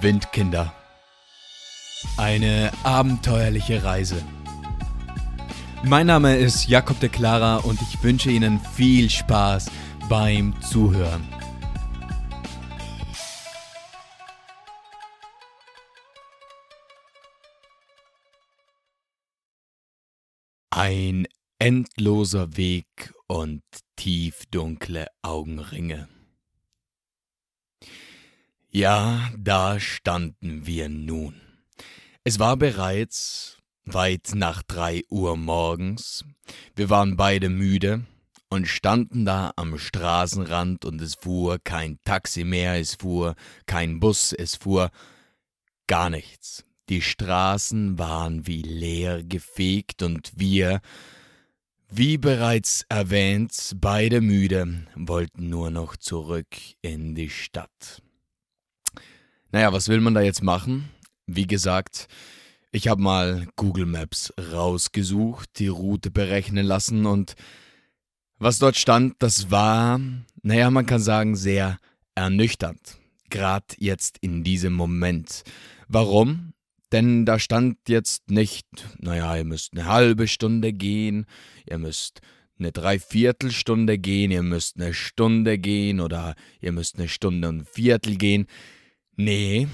Windkinder. 0.00 0.72
Eine 2.16 2.70
abenteuerliche 2.84 3.82
Reise. 3.82 4.22
Mein 5.82 6.06
Name 6.06 6.36
ist 6.36 6.68
Jakob 6.68 7.00
de 7.00 7.08
Clara 7.08 7.56
und 7.56 7.80
ich 7.82 8.02
wünsche 8.02 8.30
Ihnen 8.30 8.60
viel 8.60 9.10
Spaß 9.10 9.70
beim 10.08 10.54
Zuhören. 10.62 11.26
Ein 20.70 21.26
endloser 21.58 22.56
Weg 22.56 23.14
und 23.26 23.62
tiefdunkle 23.96 25.08
Augenringe. 25.22 26.08
Ja, 28.74 29.30
da 29.36 29.78
standen 29.78 30.66
wir 30.66 30.88
nun. 30.88 31.34
Es 32.24 32.38
war 32.38 32.56
bereits 32.56 33.58
weit 33.84 34.30
nach 34.34 34.62
drei 34.62 35.02
Uhr 35.10 35.36
morgens. 35.36 36.24
Wir 36.74 36.88
waren 36.88 37.18
beide 37.18 37.50
müde 37.50 38.06
und 38.48 38.66
standen 38.66 39.26
da 39.26 39.52
am 39.56 39.76
Straßenrand 39.76 40.86
und 40.86 41.02
es 41.02 41.16
fuhr 41.16 41.58
kein 41.62 41.98
Taxi 42.06 42.44
mehr, 42.44 42.80
es 42.80 42.94
fuhr 42.94 43.34
kein 43.66 44.00
Bus, 44.00 44.32
es 44.32 44.56
fuhr 44.56 44.90
gar 45.86 46.08
nichts. 46.08 46.64
Die 46.88 47.02
Straßen 47.02 47.98
waren 47.98 48.46
wie 48.46 48.62
leer 48.62 49.22
gefegt 49.22 50.02
und 50.02 50.32
wir, 50.36 50.80
wie 51.90 52.16
bereits 52.16 52.86
erwähnt, 52.88 53.74
beide 53.76 54.22
müde, 54.22 54.86
wollten 54.94 55.50
nur 55.50 55.70
noch 55.70 55.94
zurück 55.98 56.56
in 56.80 57.14
die 57.14 57.28
Stadt. 57.28 58.00
Naja, 59.52 59.70
was 59.70 59.88
will 59.88 60.00
man 60.00 60.14
da 60.14 60.22
jetzt 60.22 60.42
machen? 60.42 60.88
Wie 61.26 61.46
gesagt, 61.46 62.08
ich 62.72 62.88
habe 62.88 63.02
mal 63.02 63.46
Google 63.56 63.84
Maps 63.84 64.32
rausgesucht, 64.50 65.58
die 65.58 65.68
Route 65.68 66.10
berechnen 66.10 66.64
lassen 66.64 67.04
und 67.04 67.34
was 68.38 68.58
dort 68.58 68.76
stand, 68.76 69.16
das 69.18 69.50
war, 69.50 70.00
naja, 70.42 70.70
man 70.70 70.86
kann 70.86 71.00
sagen, 71.00 71.36
sehr 71.36 71.76
ernüchternd. 72.14 72.96
Gerade 73.28 73.66
jetzt 73.76 74.16
in 74.22 74.42
diesem 74.42 74.72
Moment. 74.72 75.44
Warum? 75.86 76.54
Denn 76.90 77.26
da 77.26 77.38
stand 77.38 77.76
jetzt 77.88 78.30
nicht, 78.30 78.66
naja, 78.98 79.36
ihr 79.36 79.44
müsst 79.44 79.74
eine 79.74 79.84
halbe 79.84 80.28
Stunde 80.28 80.72
gehen, 80.72 81.26
ihr 81.68 81.76
müsst 81.76 82.22
eine 82.58 82.72
Dreiviertelstunde 82.72 83.98
gehen, 83.98 84.30
ihr 84.30 84.42
müsst 84.42 84.76
eine 84.76 84.94
Stunde 84.94 85.58
gehen 85.58 86.00
oder 86.00 86.36
ihr 86.60 86.72
müsst 86.72 86.98
eine 86.98 87.08
Stunde 87.08 87.50
und 87.50 87.58
ein 87.58 87.66
Viertel 87.66 88.16
gehen. 88.16 88.46
Nee, 89.16 89.68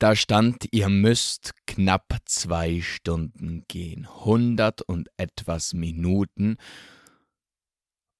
da 0.00 0.16
stand, 0.16 0.66
ihr 0.72 0.88
müsst 0.88 1.52
knapp 1.66 2.16
zwei 2.24 2.80
Stunden 2.80 3.64
gehen, 3.68 4.08
hundert 4.24 4.82
und 4.82 5.10
etwas 5.16 5.74
Minuten. 5.74 6.56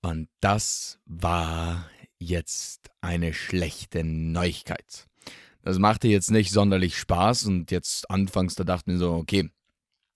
Und 0.02 0.28
das 0.40 1.00
war 1.06 1.90
jetzt 2.18 2.90
eine 3.00 3.32
schlechte 3.32 4.04
Neuigkeit. 4.04 5.08
Das 5.62 5.78
machte 5.78 6.06
jetzt 6.08 6.30
nicht 6.30 6.52
sonderlich 6.52 6.98
Spaß 6.98 7.46
und 7.46 7.70
jetzt 7.70 8.10
anfangs, 8.10 8.54
da 8.54 8.64
dachten 8.64 8.92
wir 8.92 8.98
so, 8.98 9.14
okay, 9.14 9.50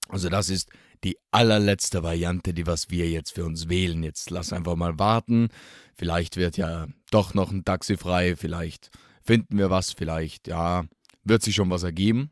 also 0.08 0.28
das 0.28 0.50
ist 0.50 0.70
die 1.02 1.18
allerletzte 1.30 2.02
Variante, 2.02 2.54
die 2.54 2.66
was 2.66 2.90
wir 2.90 3.10
jetzt 3.10 3.32
für 3.32 3.44
uns 3.44 3.68
wählen. 3.68 4.02
Jetzt 4.02 4.30
lass 4.30 4.52
einfach 4.52 4.76
mal 4.76 4.98
warten. 4.98 5.48
Vielleicht 5.94 6.36
wird 6.36 6.56
ja 6.56 6.88
doch 7.10 7.34
noch 7.34 7.50
ein 7.50 7.64
Taxi 7.64 7.96
frei, 7.96 8.36
vielleicht 8.36 8.90
finden 9.24 9.58
wir 9.58 9.70
was 9.70 9.92
vielleicht, 9.92 10.48
ja, 10.48 10.84
wird 11.22 11.42
sich 11.42 11.54
schon 11.54 11.70
was 11.70 11.82
ergeben. 11.82 12.30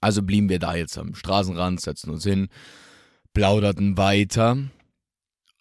Also 0.00 0.22
blieben 0.22 0.48
wir 0.48 0.58
da 0.58 0.74
jetzt 0.74 0.96
am 0.96 1.14
Straßenrand, 1.14 1.80
setzten 1.80 2.10
uns 2.10 2.24
hin, 2.24 2.48
plauderten 3.34 3.96
weiter, 3.96 4.56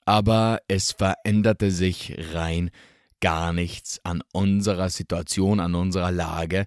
aber 0.06 0.60
es 0.68 0.94
veränderte 0.94 1.72
sich 1.72 2.16
rein 2.34 2.72
gar 3.20 3.52
nichts 3.52 4.00
an 4.04 4.24
unserer 4.32 4.90
Situation, 4.90 5.60
an 5.60 5.76
unserer 5.76 6.12
Lage, 6.12 6.66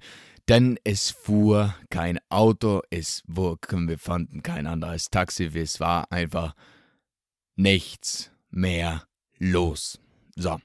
denn 0.48 0.78
es 0.84 1.10
fuhr 1.10 1.74
kein 1.88 2.18
Auto, 2.28 2.82
es 2.90 3.22
fuhr, 3.32 3.58
wir 3.70 3.98
fanden 3.98 4.42
kein 4.42 4.66
anderes 4.66 5.08
Taxi, 5.10 5.44
es 5.54 5.80
war 5.80 6.10
einfach 6.12 6.54
nichts 7.56 8.30
mehr 8.50 9.04
los. 9.38 9.98
So, 10.36 10.60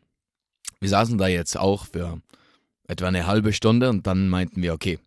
wir 0.79 0.89
saßen 0.89 1.17
da 1.17 1.27
jetzt 1.27 1.57
auch 1.57 1.85
für 1.85 2.21
etwa 2.87 3.07
eine 3.07 3.27
halbe 3.27 3.53
Stunde 3.53 3.89
und 3.89 4.07
dann 4.07 4.29
meinten 4.29 4.61
wir, 4.61 4.73
okay, 4.73 4.99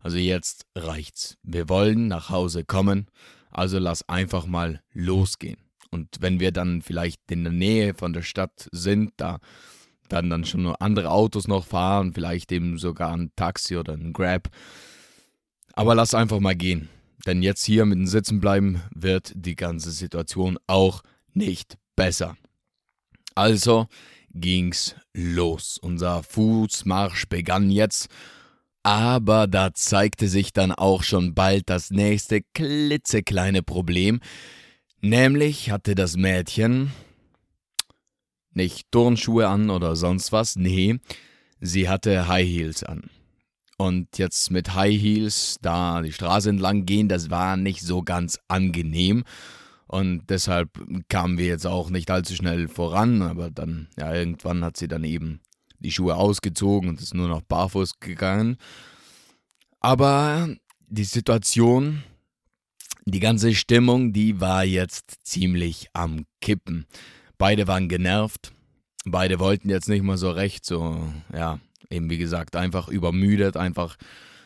also 0.00 0.18
jetzt 0.18 0.66
reicht's. 0.74 1.36
Wir 1.42 1.68
wollen 1.68 2.08
nach 2.08 2.30
Hause 2.30 2.64
kommen, 2.64 3.06
also 3.50 3.78
lass 3.78 4.08
einfach 4.08 4.46
mal 4.46 4.82
losgehen. 4.92 5.58
Und 5.90 6.08
wenn 6.20 6.40
wir 6.40 6.52
dann 6.52 6.82
vielleicht 6.82 7.30
in 7.30 7.44
der 7.44 7.52
Nähe 7.52 7.94
von 7.94 8.12
der 8.12 8.22
Stadt 8.22 8.68
sind, 8.72 9.12
da 9.16 9.38
dann 10.08 10.28
dann 10.28 10.44
schon 10.44 10.66
andere 10.76 11.10
Autos 11.10 11.48
noch 11.48 11.64
fahren, 11.64 12.12
vielleicht 12.12 12.52
eben 12.52 12.78
sogar 12.78 13.12
ein 13.12 13.30
Taxi 13.34 13.76
oder 13.76 13.94
ein 13.94 14.12
Grab. 14.12 14.50
Aber 15.72 15.94
lass 15.94 16.14
einfach 16.14 16.38
mal 16.38 16.54
gehen. 16.54 16.88
Denn 17.26 17.42
jetzt 17.42 17.64
hier 17.64 17.86
mit 17.86 17.98
dem 17.98 18.06
Sitzen 18.06 18.40
bleiben 18.40 18.82
wird 18.94 19.32
die 19.34 19.56
ganze 19.56 19.90
Situation 19.90 20.58
auch 20.66 21.02
nicht 21.32 21.78
besser. 21.96 22.36
Also 23.34 23.86
ging's 24.34 24.94
los. 25.12 25.78
Unser 25.80 26.22
Fußmarsch 26.22 27.28
begann 27.28 27.70
jetzt, 27.70 28.08
aber 28.82 29.46
da 29.46 29.74
zeigte 29.74 30.28
sich 30.28 30.52
dann 30.52 30.72
auch 30.72 31.02
schon 31.02 31.34
bald 31.34 31.70
das 31.70 31.90
nächste 31.90 32.42
klitzekleine 32.54 33.62
Problem, 33.62 34.20
nämlich 35.00 35.70
hatte 35.70 35.94
das 35.94 36.16
Mädchen 36.16 36.92
nicht 38.54 38.90
Turnschuhe 38.90 39.48
an 39.48 39.70
oder 39.70 39.96
sonst 39.96 40.32
was, 40.32 40.56
nee, 40.56 40.98
sie 41.60 41.88
hatte 41.88 42.28
High 42.28 42.46
Heels 42.46 42.84
an. 42.84 43.10
Und 43.78 44.18
jetzt 44.18 44.50
mit 44.50 44.74
High 44.74 45.00
Heels 45.00 45.56
da 45.60 46.02
die 46.02 46.12
Straße 46.12 46.50
entlang 46.50 46.86
gehen, 46.86 47.08
das 47.08 47.30
war 47.30 47.56
nicht 47.56 47.80
so 47.82 48.02
ganz 48.02 48.38
angenehm. 48.48 49.24
Und 49.92 50.30
deshalb 50.30 50.70
kamen 51.10 51.36
wir 51.36 51.44
jetzt 51.44 51.66
auch 51.66 51.90
nicht 51.90 52.10
allzu 52.10 52.34
schnell 52.34 52.66
voran, 52.66 53.20
aber 53.20 53.50
dann, 53.50 53.88
ja, 53.98 54.14
irgendwann 54.14 54.64
hat 54.64 54.78
sie 54.78 54.88
dann 54.88 55.04
eben 55.04 55.40
die 55.80 55.92
Schuhe 55.92 56.16
ausgezogen 56.16 56.88
und 56.88 57.02
ist 57.02 57.12
nur 57.12 57.28
noch 57.28 57.42
barfuß 57.42 58.00
gegangen. 58.00 58.56
Aber 59.80 60.48
die 60.88 61.04
Situation, 61.04 62.02
die 63.04 63.20
ganze 63.20 63.54
Stimmung, 63.54 64.14
die 64.14 64.40
war 64.40 64.64
jetzt 64.64 65.26
ziemlich 65.26 65.88
am 65.92 66.24
Kippen. 66.40 66.86
Beide 67.36 67.68
waren 67.68 67.90
genervt, 67.90 68.54
beide 69.04 69.40
wollten 69.40 69.68
jetzt 69.68 69.90
nicht 69.90 70.04
mal 70.04 70.16
so 70.16 70.30
recht, 70.30 70.64
so, 70.64 71.06
ja, 71.34 71.60
eben 71.90 72.08
wie 72.08 72.18
gesagt, 72.18 72.56
einfach 72.56 72.88
übermüdet, 72.88 73.58
einfach 73.58 73.98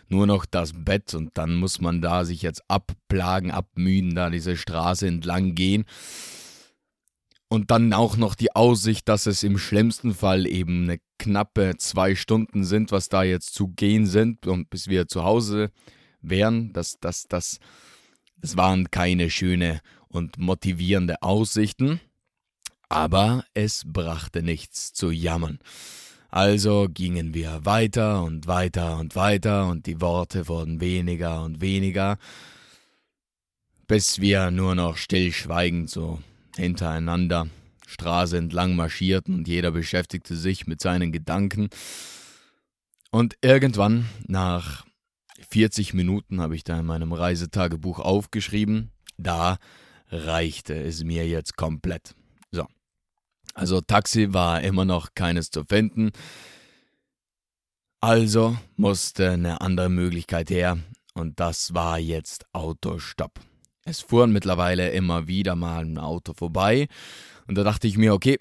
nur 0.09 0.27
noch 0.27 0.47
das 0.47 0.72
Bett 0.75 1.15
und 1.15 1.37
dann 1.37 1.56
muss 1.56 1.81
man 1.81 2.00
da 2.00 2.25
sich 2.25 2.43
jetzt 2.43 2.62
abplagen, 2.69 3.50
abmüden, 3.50 4.15
da 4.15 4.31
diese 4.31 4.56
Straße 4.56 5.06
entlang 5.06 5.55
gehen. 5.55 5.84
Und 7.49 7.71
dann 7.71 7.93
auch 7.93 8.17
noch 8.17 8.34
die 8.34 8.55
Aussicht, 8.55 9.09
dass 9.09 9.27
es 9.27 9.43
im 9.43 9.56
schlimmsten 9.56 10.15
Fall 10.15 10.47
eben 10.47 10.84
eine 10.84 10.99
knappe 11.19 11.75
zwei 11.78 12.17
Stunden 12.17 12.65
sind, 12.65 12.91
was 12.91 13.09
da 13.09 13.22
jetzt 13.22 13.55
zu 13.55 13.69
gehen 13.69 14.06
sind 14.06 14.47
und 14.47 14.69
bis 14.69 14.89
wir 14.89 15.06
zu 15.06 15.22
Hause 15.22 15.71
wären. 16.21 16.73
Das, 16.73 16.99
das, 17.00 17.27
das, 17.28 17.59
das 18.37 18.56
waren 18.56 18.91
keine 18.91 19.31
schöne 19.31 19.81
und 20.09 20.38
motivierende 20.38 21.23
Aussichten. 21.23 22.00
Aber 22.88 23.44
es 23.55 23.83
brachte 23.84 24.43
nichts 24.43 24.93
zu 24.93 25.11
jammern. 25.11 25.59
Also 26.31 26.88
gingen 26.92 27.34
wir 27.34 27.64
weiter 27.64 28.23
und 28.23 28.46
weiter 28.46 28.99
und 28.99 29.14
weiter 29.17 29.69
und 29.69 29.87
die 29.87 30.00
Worte 30.00 30.49
wurden 30.49 30.81
weniger 30.81 31.43
und 31.43 31.61
weniger, 31.61 32.19
bis 33.87 34.20
wir 34.20 34.50
nur 34.50 34.75
noch 34.75 34.96
stillschweigend 34.96 35.88
so 35.88 36.20
hintereinander 36.56 37.49
Straße 37.87 38.37
entlang 38.37 38.75
marschierten 38.75 39.34
und 39.34 39.49
jeder 39.49 39.70
beschäftigte 39.70 40.37
sich 40.37 40.67
mit 40.67 40.81
seinen 40.81 41.12
Gedanken. 41.12 41.69
Und 43.11 43.37
irgendwann, 43.40 44.06
nach 44.26 44.84
40 45.49 45.94
Minuten, 45.94 46.40
habe 46.40 46.56
ich 46.56 46.64
da 46.64 46.81
in 46.81 46.87
meinem 46.87 47.12
Reisetagebuch 47.12 48.00
aufgeschrieben, 48.00 48.90
da 49.17 49.58
reichte 50.11 50.75
es 50.75 51.05
mir 51.05 51.26
jetzt 51.26 51.56
komplett. 51.56 52.14
Also 53.56 53.81
Taxi 53.81 54.35
war 54.35 54.61
immer 54.61 54.85
noch 54.85 55.14
keines 55.14 55.50
zu 55.50 55.64
finden. 55.64 56.12
Also 58.03 58.58
musste 58.76 59.31
eine 59.31 59.62
andere 59.62 59.88
Möglichkeit 59.88 60.50
her 60.50 60.79
und 61.14 61.41
das 61.41 61.73
war 61.73 61.99
jetzt 61.99 62.44
Autostopp. 62.53 63.41
Es 63.82 64.03
fuhren 64.03 64.31
mittlerweile 64.31 64.91
immer 64.91 65.26
wieder 65.26 65.56
mal 65.56 65.87
ein 65.87 65.97
Auto 65.97 66.35
vorbei 66.35 66.87
und 67.47 67.56
da 67.56 67.64
dachte 67.64 67.87
ich 67.87 67.97
mir, 67.97 68.12
okay, 68.12 68.38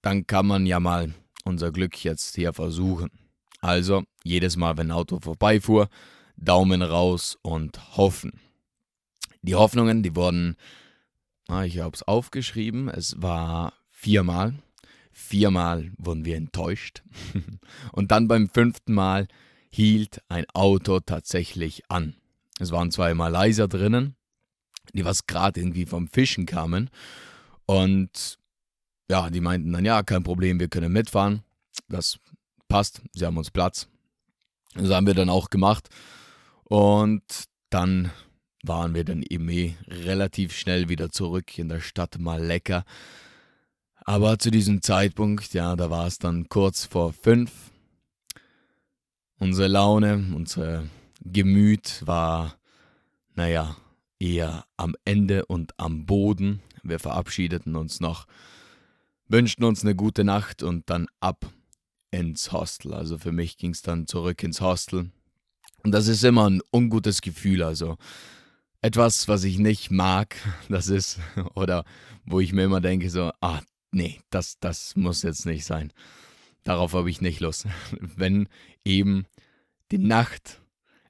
dann 0.00 0.28
kann 0.28 0.46
man 0.46 0.64
ja 0.64 0.78
mal 0.78 1.12
unser 1.44 1.72
Glück 1.72 2.04
jetzt 2.04 2.36
hier 2.36 2.52
versuchen. 2.52 3.10
Also 3.60 4.04
jedes 4.22 4.56
Mal, 4.56 4.78
wenn 4.78 4.88
ein 4.88 4.96
Auto 4.96 5.18
vorbeifuhr, 5.18 5.88
Daumen 6.36 6.82
raus 6.82 7.36
und 7.42 7.96
hoffen. 7.96 8.38
Die 9.42 9.56
Hoffnungen, 9.56 10.04
die 10.04 10.14
wurden, 10.14 10.54
ich 11.64 11.80
habe 11.80 11.94
es 11.94 12.04
aufgeschrieben, 12.04 12.88
es 12.88 13.20
war 13.20 13.72
viermal. 13.96 14.54
Viermal 15.10 15.90
wurden 15.96 16.24
wir 16.24 16.36
enttäuscht. 16.36 17.02
und 17.92 18.10
dann 18.10 18.28
beim 18.28 18.48
fünften 18.48 18.92
Mal 18.92 19.26
hielt 19.70 20.22
ein 20.28 20.44
Auto 20.52 21.00
tatsächlich 21.00 21.90
an. 21.90 22.14
Es 22.58 22.70
waren 22.70 22.90
zwei 22.90 23.14
Malayser 23.14 23.68
drinnen, 23.68 24.14
die 24.92 25.04
was 25.04 25.26
gerade 25.26 25.60
irgendwie 25.60 25.86
vom 25.86 26.08
Fischen 26.08 26.46
kamen. 26.46 26.90
Und 27.64 28.38
ja, 29.10 29.30
die 29.30 29.40
meinten 29.40 29.72
dann, 29.72 29.84
ja, 29.84 30.02
kein 30.02 30.22
Problem, 30.22 30.60
wir 30.60 30.68
können 30.68 30.92
mitfahren. 30.92 31.42
Das 31.88 32.18
passt, 32.68 33.02
sie 33.12 33.24
haben 33.24 33.38
uns 33.38 33.50
Platz. 33.50 33.88
Das 34.74 34.90
haben 34.90 35.06
wir 35.06 35.14
dann 35.14 35.30
auch 35.30 35.48
gemacht. 35.48 35.88
Und 36.64 37.22
dann 37.70 38.10
waren 38.62 38.94
wir 38.94 39.04
dann 39.04 39.22
eben 39.22 39.48
eh 39.48 39.76
relativ 39.88 40.54
schnell 40.54 40.88
wieder 40.88 41.10
zurück 41.10 41.58
in 41.58 41.68
der 41.68 41.80
Stadt 41.80 42.18
Malekka. 42.18 42.84
Aber 44.08 44.38
zu 44.38 44.52
diesem 44.52 44.82
Zeitpunkt, 44.82 45.52
ja, 45.52 45.74
da 45.74 45.90
war 45.90 46.06
es 46.06 46.18
dann 46.18 46.48
kurz 46.48 46.84
vor 46.84 47.12
fünf. 47.12 47.50
Unsere 49.40 49.66
Laune, 49.66 50.32
unser 50.32 50.84
Gemüt 51.20 52.06
war, 52.06 52.56
naja, 53.34 53.76
eher 54.20 54.64
am 54.76 54.94
Ende 55.04 55.44
und 55.46 55.74
am 55.80 56.06
Boden. 56.06 56.62
Wir 56.84 57.00
verabschiedeten 57.00 57.74
uns 57.74 57.98
noch, 57.98 58.28
wünschten 59.26 59.64
uns 59.64 59.82
eine 59.82 59.96
gute 59.96 60.22
Nacht 60.22 60.62
und 60.62 60.88
dann 60.88 61.08
ab 61.18 61.52
ins 62.12 62.52
Hostel. 62.52 62.94
Also 62.94 63.18
für 63.18 63.32
mich 63.32 63.58
ging 63.58 63.72
es 63.72 63.82
dann 63.82 64.06
zurück 64.06 64.40
ins 64.44 64.60
Hostel. 64.60 65.10
Und 65.82 65.90
das 65.90 66.06
ist 66.06 66.22
immer 66.22 66.48
ein 66.48 66.62
ungutes 66.72 67.22
Gefühl. 67.22 67.64
Also 67.64 67.96
etwas, 68.82 69.26
was 69.26 69.42
ich 69.42 69.58
nicht 69.58 69.90
mag, 69.90 70.36
das 70.68 70.86
ist, 70.86 71.18
oder 71.56 71.84
wo 72.24 72.38
ich 72.38 72.52
mir 72.52 72.62
immer 72.62 72.80
denke, 72.80 73.10
so, 73.10 73.32
ah, 73.40 73.62
nee, 73.90 74.20
das, 74.30 74.58
das 74.60 74.96
muss 74.96 75.22
jetzt 75.22 75.46
nicht 75.46 75.64
sein. 75.64 75.92
Darauf 76.64 76.94
habe 76.94 77.10
ich 77.10 77.20
nicht 77.20 77.40
Lust. 77.40 77.66
Wenn 78.00 78.48
eben 78.84 79.26
die 79.90 79.98
Nacht 79.98 80.60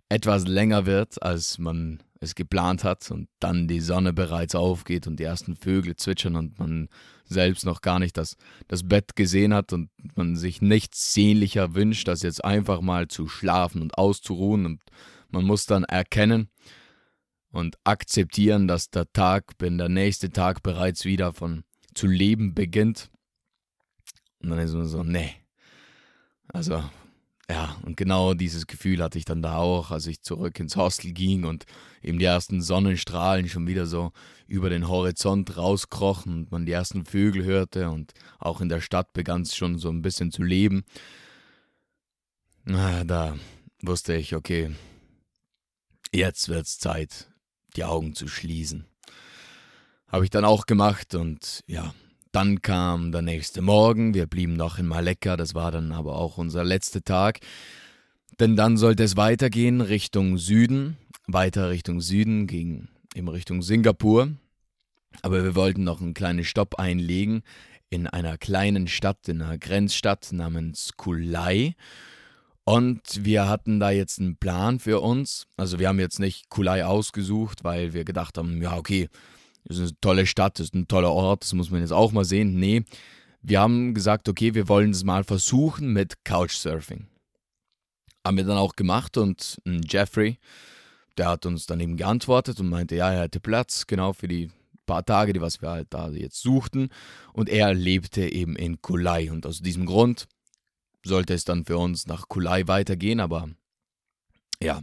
etwas 0.08 0.46
länger 0.46 0.86
wird, 0.86 1.22
als 1.22 1.58
man 1.58 2.02
es 2.20 2.34
geplant 2.34 2.84
hat 2.84 3.10
und 3.10 3.28
dann 3.40 3.68
die 3.68 3.80
Sonne 3.80 4.12
bereits 4.12 4.54
aufgeht 4.54 5.06
und 5.06 5.18
die 5.18 5.24
ersten 5.24 5.56
Vögel 5.56 5.96
zwitschern 5.96 6.36
und 6.36 6.58
man 6.58 6.88
selbst 7.24 7.64
noch 7.64 7.80
gar 7.80 7.98
nicht 7.98 8.16
das, 8.16 8.36
das 8.68 8.88
Bett 8.88 9.16
gesehen 9.16 9.52
hat 9.52 9.72
und 9.72 9.90
man 10.14 10.36
sich 10.36 10.62
nichts 10.62 11.12
sehnlicher 11.12 11.74
wünscht, 11.74 12.08
als 12.08 12.22
jetzt 12.22 12.44
einfach 12.44 12.80
mal 12.80 13.08
zu 13.08 13.28
schlafen 13.28 13.82
und 13.82 13.98
auszuruhen 13.98 14.66
und 14.66 14.82
man 15.30 15.44
muss 15.44 15.66
dann 15.66 15.84
erkennen 15.84 16.48
und 17.50 17.76
akzeptieren, 17.84 18.68
dass 18.68 18.90
der 18.90 19.12
Tag, 19.12 19.52
wenn 19.58 19.78
der 19.78 19.88
nächste 19.88 20.30
Tag 20.30 20.62
bereits 20.62 21.04
wieder 21.04 21.32
von 21.32 21.64
zu 21.96 22.06
leben 22.06 22.54
beginnt. 22.54 23.10
Und 24.40 24.50
dann 24.50 24.58
ist 24.58 24.74
man 24.74 24.86
so, 24.86 25.02
nee. 25.02 25.34
Also 26.48 26.82
ja, 27.48 27.76
und 27.84 27.96
genau 27.96 28.34
dieses 28.34 28.66
Gefühl 28.66 29.02
hatte 29.02 29.18
ich 29.18 29.24
dann 29.24 29.40
da 29.40 29.58
auch, 29.58 29.92
als 29.92 30.06
ich 30.08 30.20
zurück 30.22 30.58
ins 30.58 30.76
Hostel 30.76 31.12
ging 31.12 31.44
und 31.44 31.64
eben 32.02 32.18
die 32.18 32.24
ersten 32.24 32.60
Sonnenstrahlen 32.60 33.48
schon 33.48 33.68
wieder 33.68 33.86
so 33.86 34.10
über 34.48 34.68
den 34.68 34.88
Horizont 34.88 35.56
rauskrochen 35.56 36.34
und 36.34 36.50
man 36.50 36.66
die 36.66 36.72
ersten 36.72 37.04
Vögel 37.04 37.44
hörte 37.44 37.90
und 37.90 38.14
auch 38.40 38.60
in 38.60 38.68
der 38.68 38.80
Stadt 38.80 39.12
begann 39.12 39.42
es 39.42 39.54
schon 39.54 39.78
so 39.78 39.90
ein 39.90 40.02
bisschen 40.02 40.32
zu 40.32 40.42
leben. 40.42 40.84
Na, 42.64 43.04
da 43.04 43.36
wusste 43.80 44.14
ich, 44.14 44.34
okay, 44.34 44.74
jetzt 46.12 46.48
wird's 46.48 46.78
Zeit, 46.78 47.30
die 47.76 47.84
Augen 47.84 48.14
zu 48.16 48.26
schließen. 48.26 48.86
Habe 50.08 50.24
ich 50.24 50.30
dann 50.30 50.44
auch 50.44 50.66
gemacht 50.66 51.14
und 51.14 51.62
ja, 51.66 51.94
dann 52.32 52.62
kam 52.62 53.12
der 53.12 53.22
nächste 53.22 53.62
Morgen, 53.62 54.14
wir 54.14 54.26
blieben 54.26 54.54
noch 54.54 54.78
in 54.78 54.86
Malekka, 54.86 55.36
das 55.36 55.54
war 55.54 55.72
dann 55.72 55.92
aber 55.92 56.16
auch 56.16 56.38
unser 56.38 56.64
letzter 56.64 57.02
Tag. 57.02 57.40
Denn 58.38 58.56
dann 58.56 58.76
sollte 58.76 59.02
es 59.04 59.16
weitergehen 59.16 59.80
Richtung 59.80 60.36
Süden, 60.36 60.98
weiter 61.26 61.70
Richtung 61.70 62.00
Süden, 62.00 62.46
ging 62.46 62.88
in 63.14 63.28
Richtung 63.28 63.62
Singapur. 63.62 64.28
Aber 65.22 65.42
wir 65.42 65.54
wollten 65.54 65.84
noch 65.84 66.00
einen 66.00 66.14
kleinen 66.14 66.44
Stopp 66.44 66.78
einlegen 66.78 67.42
in 67.88 68.06
einer 68.06 68.36
kleinen 68.36 68.88
Stadt, 68.88 69.28
in 69.28 69.40
einer 69.40 69.58
Grenzstadt 69.58 70.32
namens 70.32 70.92
Kulai. 70.96 71.74
Und 72.64 73.24
wir 73.24 73.48
hatten 73.48 73.80
da 73.80 73.90
jetzt 73.90 74.18
einen 74.18 74.36
Plan 74.36 74.78
für 74.78 75.00
uns. 75.00 75.46
Also 75.56 75.78
wir 75.78 75.88
haben 75.88 76.00
jetzt 76.00 76.18
nicht 76.18 76.50
Kulai 76.50 76.84
ausgesucht, 76.84 77.64
weil 77.64 77.94
wir 77.94 78.04
gedacht 78.04 78.36
haben, 78.36 78.60
ja 78.60 78.76
okay, 78.76 79.08
ist 79.68 79.78
eine 79.78 80.00
tolle 80.00 80.26
Stadt, 80.26 80.60
ist 80.60 80.74
ein 80.74 80.88
toller 80.88 81.12
Ort, 81.12 81.42
das 81.42 81.52
muss 81.52 81.70
man 81.70 81.80
jetzt 81.80 81.92
auch 81.92 82.12
mal 82.12 82.24
sehen. 82.24 82.58
Nee, 82.58 82.84
wir 83.42 83.60
haben 83.60 83.94
gesagt, 83.94 84.28
okay, 84.28 84.54
wir 84.54 84.68
wollen 84.68 84.90
es 84.90 85.04
mal 85.04 85.24
versuchen 85.24 85.92
mit 85.92 86.24
Couchsurfing. 86.24 87.06
Haben 88.24 88.36
wir 88.36 88.44
dann 88.44 88.58
auch 88.58 88.74
gemacht 88.76 89.16
und 89.16 89.60
Jeffrey, 89.64 90.38
der 91.16 91.28
hat 91.28 91.46
uns 91.46 91.66
dann 91.66 91.80
eben 91.80 91.96
geantwortet 91.96 92.60
und 92.60 92.68
meinte, 92.68 92.96
ja, 92.96 93.12
er 93.12 93.22
hätte 93.22 93.40
Platz, 93.40 93.86
genau 93.86 94.12
für 94.12 94.28
die 94.28 94.50
paar 94.86 95.04
Tage, 95.04 95.32
die 95.32 95.40
was 95.40 95.60
wir 95.60 95.70
halt 95.70 95.88
da 95.90 96.08
jetzt 96.10 96.40
suchten. 96.40 96.88
Und 97.32 97.48
er 97.48 97.74
lebte 97.74 98.30
eben 98.32 98.56
in 98.56 98.80
Kulai. 98.80 99.30
Und 99.30 99.44
aus 99.46 99.60
diesem 99.60 99.84
Grund 99.84 100.26
sollte 101.04 101.34
es 101.34 101.44
dann 101.44 101.64
für 101.64 101.78
uns 101.78 102.06
nach 102.06 102.28
Kulai 102.28 102.66
weitergehen, 102.66 103.20
aber 103.20 103.48
ja, 104.62 104.80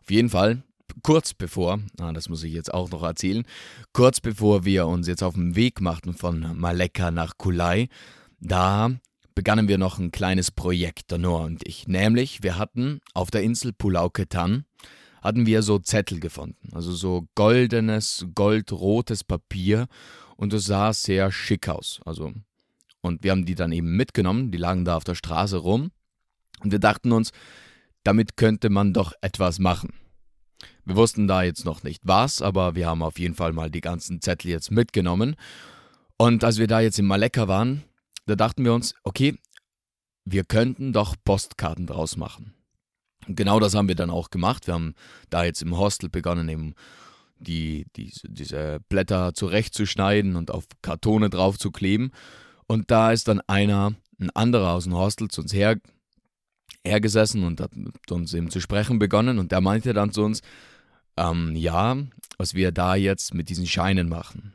auf 0.00 0.10
jeden 0.10 0.30
Fall 0.30 0.62
kurz 1.02 1.34
bevor, 1.34 1.80
ah, 2.00 2.12
das 2.12 2.28
muss 2.28 2.42
ich 2.42 2.52
jetzt 2.52 2.72
auch 2.72 2.90
noch 2.90 3.02
erzählen, 3.02 3.44
kurz 3.92 4.20
bevor 4.20 4.64
wir 4.64 4.86
uns 4.86 5.06
jetzt 5.06 5.22
auf 5.22 5.34
den 5.34 5.56
Weg 5.56 5.80
machten 5.80 6.14
von 6.14 6.56
Malekka 6.58 7.10
nach 7.10 7.38
Kulai, 7.38 7.88
da 8.40 8.90
begannen 9.34 9.68
wir 9.68 9.78
noch 9.78 9.98
ein 9.98 10.10
kleines 10.10 10.50
Projekt, 10.50 11.10
der 11.10 11.18
Noah 11.18 11.44
und 11.44 11.66
ich. 11.66 11.86
Nämlich, 11.86 12.42
wir 12.42 12.58
hatten 12.58 13.00
auf 13.14 13.30
der 13.30 13.42
Insel 13.42 13.72
Pulau 13.72 14.08
Ketan, 14.08 14.64
hatten 15.22 15.46
wir 15.46 15.62
so 15.62 15.78
Zettel 15.78 16.20
gefunden, 16.20 16.70
also 16.72 16.92
so 16.92 17.28
goldenes, 17.34 18.26
goldrotes 18.34 19.24
Papier 19.24 19.86
und 20.36 20.52
es 20.52 20.66
sah 20.66 20.92
sehr 20.92 21.30
schick 21.32 21.68
aus. 21.68 22.00
Also, 22.04 22.32
und 23.02 23.22
wir 23.22 23.30
haben 23.30 23.44
die 23.44 23.54
dann 23.54 23.72
eben 23.72 23.96
mitgenommen, 23.96 24.50
die 24.50 24.58
lagen 24.58 24.84
da 24.84 24.96
auf 24.96 25.04
der 25.04 25.14
Straße 25.14 25.58
rum 25.58 25.90
und 26.60 26.72
wir 26.72 26.78
dachten 26.78 27.12
uns, 27.12 27.32
damit 28.04 28.36
könnte 28.36 28.70
man 28.70 28.92
doch 28.92 29.12
etwas 29.20 29.58
machen. 29.58 29.92
Wir 30.86 30.94
wussten 30.94 31.26
da 31.26 31.42
jetzt 31.42 31.64
noch 31.64 31.82
nicht 31.82 32.02
was, 32.04 32.40
aber 32.40 32.76
wir 32.76 32.86
haben 32.86 33.02
auf 33.02 33.18
jeden 33.18 33.34
Fall 33.34 33.52
mal 33.52 33.70
die 33.70 33.80
ganzen 33.80 34.20
Zettel 34.22 34.52
jetzt 34.52 34.70
mitgenommen. 34.70 35.34
Und 36.16 36.44
als 36.44 36.58
wir 36.58 36.68
da 36.68 36.80
jetzt 36.80 36.98
in 37.00 37.06
Malekka 37.06 37.48
waren, 37.48 37.82
da 38.26 38.36
dachten 38.36 38.64
wir 38.64 38.72
uns, 38.72 38.94
okay, 39.02 39.36
wir 40.24 40.44
könnten 40.44 40.92
doch 40.92 41.16
Postkarten 41.24 41.86
draus 41.86 42.16
machen. 42.16 42.54
Und 43.26 43.36
genau 43.36 43.58
das 43.58 43.74
haben 43.74 43.88
wir 43.88 43.96
dann 43.96 44.10
auch 44.10 44.30
gemacht. 44.30 44.68
Wir 44.68 44.74
haben 44.74 44.94
da 45.28 45.44
jetzt 45.44 45.60
im 45.60 45.76
Hostel 45.76 46.08
begonnen, 46.08 46.48
eben 46.48 46.74
die, 47.38 47.86
die, 47.96 48.12
diese 48.22 48.78
Blätter 48.88 49.34
zurechtzuschneiden 49.34 50.36
und 50.36 50.52
auf 50.52 50.66
Kartone 50.82 51.30
drauf 51.30 51.58
zu 51.58 51.72
kleben. 51.72 52.12
Und 52.68 52.92
da 52.92 53.10
ist 53.10 53.26
dann 53.26 53.40
einer, 53.48 53.94
ein 54.20 54.30
anderer 54.30 54.74
aus 54.74 54.84
dem 54.84 54.94
Hostel 54.94 55.28
zu 55.28 55.42
uns 55.42 55.52
her, 55.52 55.80
hergesessen 56.84 57.42
und 57.42 57.60
hat 57.60 57.74
mit 57.74 58.10
uns 58.12 58.32
eben 58.34 58.50
zu 58.50 58.60
sprechen 58.60 59.00
begonnen. 59.00 59.40
Und 59.40 59.50
der 59.50 59.60
meinte 59.60 59.92
dann 59.92 60.12
zu 60.12 60.22
uns, 60.22 60.42
ähm, 61.16 61.54
ja, 61.56 61.96
was 62.38 62.54
wir 62.54 62.72
da 62.72 62.94
jetzt 62.94 63.34
mit 63.34 63.48
diesen 63.48 63.66
Scheinen 63.66 64.08
machen. 64.08 64.52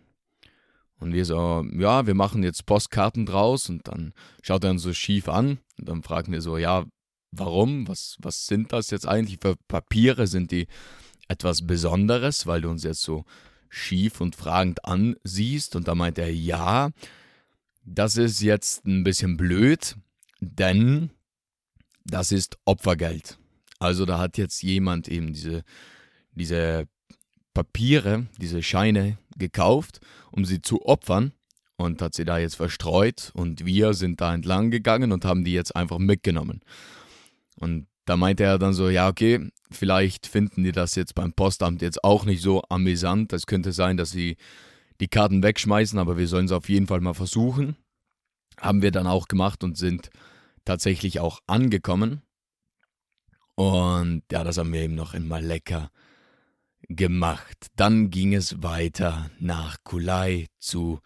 Und 1.00 1.14
wir 1.14 1.26
so, 1.26 1.66
ja, 1.74 2.06
wir 2.06 2.14
machen 2.14 2.44
jetzt 2.44 2.68
Postkarten 2.68 3.26
draus 3.26 3.70
und 3.70 3.88
dann 3.88 4.14
schaut 4.44 4.64
er 4.64 4.70
uns 4.70 4.84
so 4.84 4.94
schief 4.94 5.28
an 5.28 5.58
und 5.80 5.90
dann 5.90 6.04
fragen 6.04 6.32
wir 6.32 6.42
so, 6.42 6.58
ja, 6.58 6.86
warum? 7.32 7.88
Was, 7.88 8.18
was 8.20 8.46
sind 8.46 8.72
das 8.72 8.92
jetzt 8.92 9.08
eigentlich 9.08 9.40
für 9.42 9.56
Papiere? 9.68 10.28
Sind 10.28 10.52
die 10.52 10.68
etwas 11.28 11.66
Besonderes, 11.66 12.46
weil 12.46 12.62
du 12.62 12.70
uns 12.70 12.84
jetzt 12.84 13.02
so 13.02 13.26
schief 13.70 14.22
und 14.22 14.36
fragend 14.36 14.86
ansiehst? 14.86 15.76
Und 15.76 15.88
da 15.88 15.96
meint 15.96 16.20
er, 16.20 16.32
ja, 16.32 16.92
das 17.84 18.18
ist 18.18 18.42
jetzt 18.42 18.86
ein 18.86 19.04
bisschen 19.04 19.38
blöd, 19.38 19.96
denn 20.40 21.10
das 22.06 22.32
ist 22.32 22.58
Opfergeld. 22.66 23.40
Also 23.80 24.06
da 24.06 24.20
hat 24.20 24.38
jetzt 24.38 24.62
jemand 24.62 25.08
eben 25.08 25.34
diese 25.34 25.64
diese 26.32 26.88
Papiere, 27.54 28.28
diese 28.40 28.64
Scheine 28.64 29.18
gekauft, 29.38 30.00
um 30.32 30.46
sie 30.46 30.62
zu 30.62 30.86
opfern 30.86 31.34
und 31.78 32.02
hat 32.02 32.14
sie 32.14 32.26
da 32.26 32.38
jetzt 32.38 32.56
verstreut 32.56 33.32
und 33.34 33.66
wir 33.66 33.94
sind 33.94 34.22
da 34.22 34.34
entlang 34.34 34.72
gegangen 34.72 35.12
und 35.12 35.26
haben 35.26 35.44
die 35.44 35.54
jetzt 35.54 35.76
einfach 35.76 35.98
mitgenommen. 35.98 36.62
Und 37.60 37.88
da 38.06 38.18
meinte 38.18 38.44
er 38.44 38.58
dann 38.58 38.74
so, 38.74 38.90
ja, 38.90 39.08
okay, 39.08 39.50
vielleicht 39.70 40.28
finden 40.28 40.64
die 40.64 40.72
das 40.72 40.96
jetzt 40.96 41.16
beim 41.16 41.34
Postamt 41.34 41.82
jetzt 41.82 42.04
auch 42.04 42.26
nicht 42.26 42.42
so 42.42 42.62
amüsant. 42.70 43.34
Es 43.34 43.46
könnte 43.46 43.72
sein, 43.72 43.98
dass 43.98 44.12
sie 44.12 44.38
die 45.00 45.08
Karten 45.08 45.44
wegschmeißen, 45.44 46.00
aber 46.00 46.18
wir 46.18 46.28
sollen 46.28 46.46
es 46.46 46.52
auf 46.52 46.70
jeden 46.70 46.88
Fall 46.88 47.02
mal 47.02 47.14
versuchen. 47.14 47.76
Haben 48.60 48.82
wir 48.82 48.92
dann 48.92 49.08
auch 49.08 49.28
gemacht 49.28 49.64
und 49.64 49.78
sind 49.78 50.10
tatsächlich 50.66 51.20
auch 51.20 51.40
angekommen. 51.48 52.22
Und 53.56 54.24
ja, 54.32 54.44
das 54.44 54.58
haben 54.58 54.74
wir 54.74 54.82
eben 54.82 54.96
noch 54.96 55.14
in 55.14 55.28
Malekka 55.28 55.92
gemacht. 56.90 57.68
Dann 57.76 58.10
ging 58.10 58.34
es 58.34 58.62
weiter 58.62 59.30
nach 59.40 59.78
Kulai 59.84 60.48
zu 60.60 61.00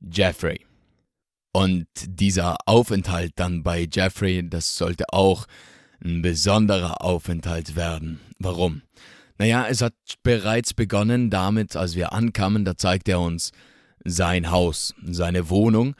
Jeffrey. 0.00 0.64
Und 1.52 1.86
dieser 2.06 2.56
Aufenthalt 2.66 3.32
dann 3.36 3.62
bei 3.62 3.88
Jeffrey, 3.90 4.48
das 4.48 4.76
sollte 4.76 5.04
auch 5.12 5.46
ein 6.04 6.22
besonderer 6.22 7.02
Aufenthalt 7.02 7.74
werden. 7.74 8.20
Warum? 8.38 8.82
Naja, 9.38 9.66
es 9.68 9.82
hat 9.82 9.94
bereits 10.22 10.74
begonnen 10.74 11.30
damit, 11.30 11.76
als 11.76 11.94
wir 11.94 12.12
ankamen, 12.12 12.64
da 12.64 12.76
zeigt 12.76 13.08
er 13.08 13.20
uns 13.20 13.52
sein 14.04 14.50
Haus, 14.50 14.94
seine 15.04 15.48
Wohnung. 15.48 15.94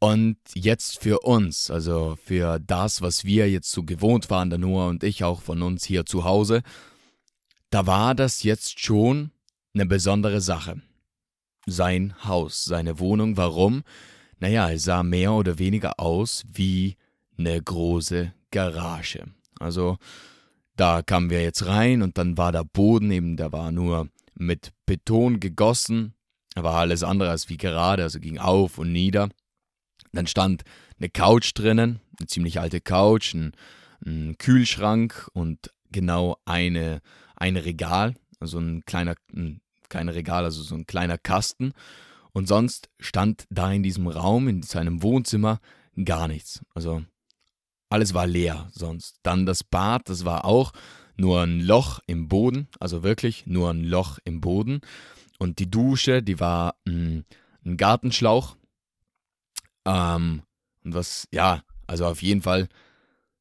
Und 0.00 0.36
jetzt 0.54 1.00
für 1.00 1.20
uns, 1.20 1.70
also 1.70 2.16
für 2.24 2.60
das, 2.60 3.02
was 3.02 3.24
wir 3.24 3.50
jetzt 3.50 3.70
so 3.72 3.82
gewohnt 3.82 4.30
waren, 4.30 4.48
der 4.48 4.60
Noah 4.60 4.88
und 4.88 5.02
ich 5.02 5.24
auch 5.24 5.42
von 5.42 5.62
uns 5.62 5.84
hier 5.84 6.06
zu 6.06 6.22
Hause, 6.24 6.62
da 7.70 7.86
war 7.86 8.14
das 8.14 8.42
jetzt 8.42 8.80
schon 8.80 9.30
eine 9.74 9.86
besondere 9.86 10.40
Sache. 10.40 10.80
Sein 11.66 12.14
Haus, 12.24 12.64
seine 12.64 12.98
Wohnung, 12.98 13.36
warum? 13.36 13.82
Naja, 14.40 14.70
es 14.70 14.84
sah 14.84 15.02
mehr 15.02 15.32
oder 15.32 15.58
weniger 15.58 16.00
aus 16.00 16.44
wie 16.50 16.96
eine 17.36 17.60
große 17.60 18.32
Garage. 18.50 19.26
Also 19.58 19.98
da 20.76 21.02
kamen 21.02 21.30
wir 21.30 21.42
jetzt 21.42 21.66
rein 21.66 22.02
und 22.02 22.18
dann 22.18 22.38
war 22.38 22.52
der 22.52 22.64
Boden 22.64 23.10
eben, 23.10 23.36
der 23.36 23.52
war 23.52 23.72
nur 23.72 24.08
mit 24.34 24.72
Beton 24.86 25.40
gegossen, 25.40 26.14
war 26.54 26.74
alles 26.74 27.02
andere 27.02 27.30
als 27.30 27.48
wie 27.48 27.56
gerade, 27.56 28.04
also 28.04 28.20
ging 28.20 28.38
auf 28.38 28.78
und 28.78 28.92
nieder. 28.92 29.28
Dann 30.12 30.26
stand 30.26 30.62
eine 30.98 31.10
Couch 31.10 31.52
drinnen, 31.54 32.00
eine 32.18 32.26
ziemlich 32.28 32.60
alte 32.60 32.80
Couch, 32.80 33.34
ein, 33.34 33.52
ein 34.04 34.36
Kühlschrank 34.38 35.28
und 35.34 35.72
genau 35.92 36.38
eine, 36.44 37.00
ein 37.36 37.56
Regal, 37.56 38.14
also 38.40 38.58
ein 38.58 38.84
kleiner, 38.84 39.14
ein, 39.32 39.60
Regal, 39.92 40.44
also 40.44 40.62
so 40.62 40.74
ein 40.74 40.86
kleiner 40.86 41.18
Kasten. 41.18 41.72
Und 42.32 42.46
sonst 42.46 42.88
stand 43.00 43.46
da 43.50 43.72
in 43.72 43.82
diesem 43.82 44.06
Raum, 44.06 44.48
in 44.48 44.62
seinem 44.62 45.02
Wohnzimmer, 45.02 45.60
gar 46.04 46.28
nichts. 46.28 46.60
Also 46.74 47.02
alles 47.88 48.14
war 48.14 48.26
leer 48.26 48.68
sonst. 48.72 49.16
Dann 49.22 49.46
das 49.46 49.64
Bad, 49.64 50.08
das 50.08 50.24
war 50.24 50.44
auch 50.44 50.72
nur 51.16 51.42
ein 51.42 51.60
Loch 51.60 52.00
im 52.06 52.28
Boden, 52.28 52.68
also 52.78 53.02
wirklich 53.02 53.46
nur 53.46 53.70
ein 53.70 53.82
Loch 53.82 54.18
im 54.24 54.40
Boden. 54.40 54.80
Und 55.38 55.58
die 55.58 55.70
Dusche, 55.70 56.22
die 56.22 56.40
war 56.40 56.76
ein, 56.86 57.24
ein 57.64 57.76
Gartenschlauch. 57.76 58.56
Ähm, 59.84 60.42
und 60.84 60.94
was, 60.94 61.28
ja, 61.32 61.62
also 61.86 62.06
auf 62.06 62.22
jeden 62.22 62.42
Fall 62.42 62.68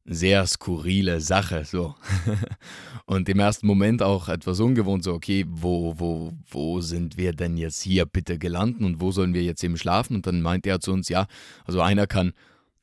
sehr 0.08 0.48
skurrile 0.48 1.20
Sache, 1.20 1.66
so. 1.66 1.96
und 3.06 3.28
im 3.28 3.40
ersten 3.40 3.68
Moment 3.68 4.02
auch 4.02 4.30
etwas 4.30 4.60
ungewohnt, 4.60 5.04
so, 5.04 5.14
okay, 5.14 5.46
wo, 5.48 5.94
wo, 5.98 6.32
wo 6.50 6.82
sind 6.82 7.18
wir 7.18 7.34
denn 7.34 7.58
jetzt 7.58 7.82
hier 7.82 8.06
bitte 8.06 8.40
gelandet 8.40 8.82
und 8.82 9.02
wo 9.02 9.12
sollen 9.12 9.34
wir 9.34 9.44
jetzt 9.44 9.64
eben 9.64 9.78
schlafen? 9.78 10.16
Und 10.16 10.26
dann 10.26 10.42
meinte 10.42 10.70
er 10.70 10.80
zu 10.80 10.94
uns, 10.94 11.10
ja, 11.10 11.28
also 11.66 11.82
einer 11.82 12.08
kann 12.08 12.34